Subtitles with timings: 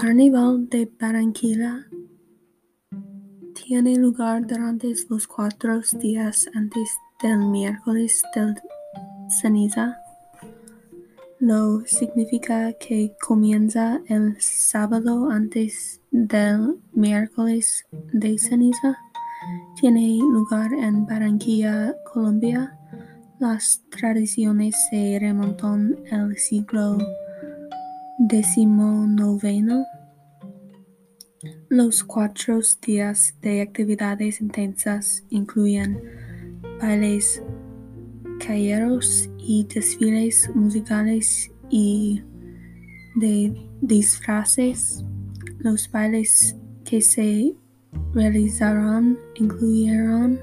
[0.00, 1.84] Carnaval de Barranquilla
[3.52, 8.54] tiene lugar durante los cuatro días antes del miércoles de
[9.28, 9.98] ceniza,
[11.40, 18.96] lo significa que comienza el sábado antes del miércoles de ceniza.
[19.80, 22.78] Tiene lugar en Barranquilla, Colombia.
[23.40, 26.98] Las tradiciones se remontan al siglo
[28.28, 29.86] XIX.
[31.68, 36.02] Los cuatro días de actividades intensas incluyen
[36.80, 37.42] bailes
[38.40, 42.22] callejeros y desfiles musicales y
[43.16, 45.04] de disfraces.
[45.58, 47.54] Los bailes que se
[48.14, 50.40] realizaron incluyeron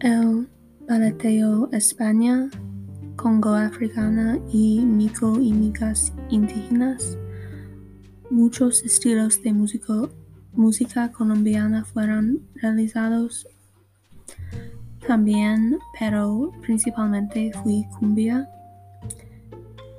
[0.00, 0.48] el
[0.86, 2.48] baleteo España,
[3.18, 7.18] Congo africana y mico y micas indígenas.
[8.30, 9.52] Muchos estilos de
[10.52, 13.48] música colombiana fueron realizados
[15.04, 18.48] también, pero principalmente fue cumbia.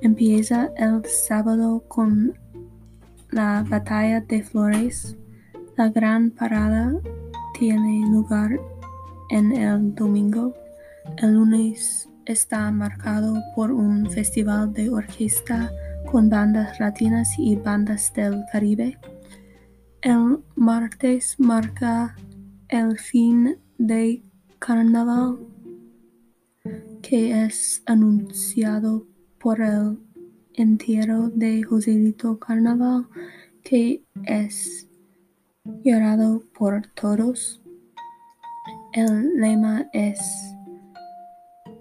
[0.00, 2.32] Empieza el sábado con
[3.32, 5.14] la batalla de flores.
[5.76, 6.94] La gran parada
[7.58, 8.58] tiene lugar
[9.28, 10.54] en el domingo.
[11.18, 15.72] El lunes está marcado por un festival de orquesta
[16.10, 18.96] con bandas latinas y bandas del Caribe.
[20.02, 22.14] El martes marca
[22.68, 24.22] el fin de
[24.60, 25.38] carnaval
[27.02, 29.06] que es anunciado
[29.40, 29.98] por el
[30.54, 33.08] entierro de Joselito Carnaval
[33.64, 34.88] que es
[35.82, 37.60] llorado por todos.
[38.92, 40.20] El lema es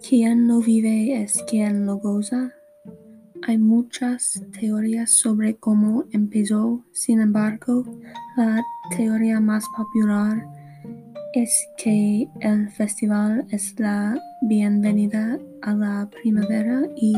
[0.08, 2.54] quien lo vive es quien lo goza.
[3.48, 7.84] Hay muchas teorías sobre cómo empezó, sin embargo,
[8.38, 8.62] la
[8.96, 10.46] teoría más popular
[11.34, 17.14] es que el festival es la bienvenida a la primavera y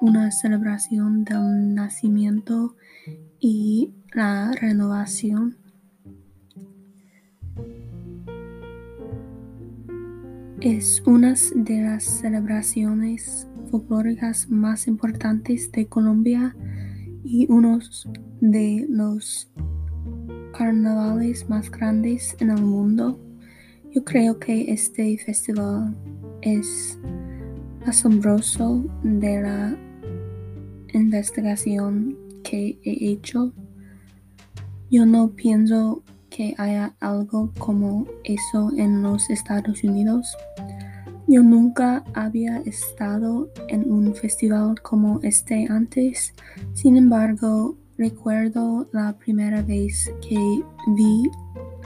[0.00, 2.76] una celebración del nacimiento
[3.38, 5.56] y la renovación.
[10.60, 16.54] Es una de las celebraciones folclóricas más importantes de Colombia
[17.24, 17.78] y uno
[18.42, 19.50] de los
[20.52, 23.18] carnavales más grandes en el mundo.
[23.90, 25.96] Yo creo que este festival
[26.42, 26.98] es
[27.86, 29.78] asombroso de la
[30.92, 33.54] investigación que he hecho.
[34.90, 40.36] Yo no pienso que haya algo como eso en los Estados Unidos.
[41.30, 46.34] Yo nunca había estado en un festival como este antes,
[46.74, 51.30] sin embargo, recuerdo la primera vez que vi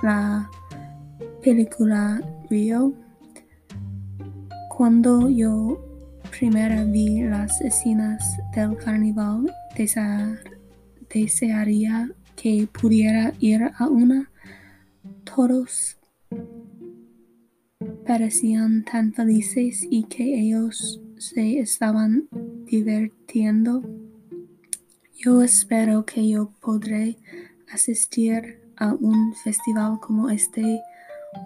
[0.02, 0.50] la
[1.42, 2.94] película Rio.
[4.74, 5.78] Cuando yo
[6.30, 9.52] primero vi las escenas del carnaval,
[11.12, 14.30] desearía que pudiera ir a una
[15.24, 15.98] todos
[18.06, 22.28] parecían tan felices y que ellos se estaban
[22.66, 23.82] divirtiendo.
[25.16, 27.16] Yo espero que yo podré
[27.72, 30.80] asistir a un festival como este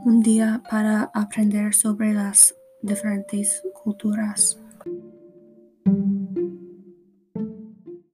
[0.04, 4.58] un día para aprender sobre las diferentes culturas.